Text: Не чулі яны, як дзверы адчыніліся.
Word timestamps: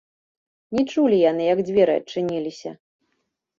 Не 0.77 0.83
чулі 0.93 1.19
яны, 1.31 1.43
як 1.53 1.63
дзверы 1.69 1.93
адчыніліся. 2.03 2.69